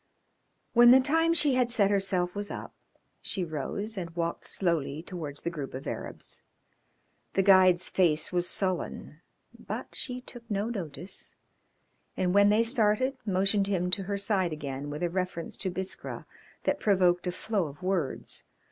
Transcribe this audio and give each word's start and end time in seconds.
When 0.73 0.89
the 0.89 0.99
time 0.99 1.31
she 1.31 1.53
had 1.53 1.69
set 1.69 1.91
herself 1.91 2.33
was 2.33 2.49
up 2.49 2.73
she 3.21 3.43
rose 3.43 3.97
and 3.99 4.09
walked 4.15 4.45
slowly 4.45 5.03
towards 5.03 5.43
the 5.43 5.51
group 5.51 5.75
of 5.75 5.85
Arabs. 5.85 6.41
The 7.33 7.43
guide's 7.43 7.87
face 7.87 8.31
was 8.31 8.49
sullen, 8.49 9.21
but 9.59 9.93
she 9.93 10.21
took 10.21 10.49
no 10.49 10.69
notice, 10.71 11.35
and, 12.17 12.33
when 12.33 12.49
they 12.49 12.63
started, 12.63 13.15
motioned 13.27 13.67
him 13.67 13.91
to 13.91 14.03
her 14.05 14.17
side 14.17 14.51
again 14.51 14.89
with 14.89 15.03
a 15.03 15.09
reference 15.11 15.55
to 15.57 15.69
Biskra 15.69 16.25
that 16.63 16.79
provoked 16.79 17.27
a 17.27 17.31
flow 17.31 17.67
of 17.67 17.83
words. 17.83 18.43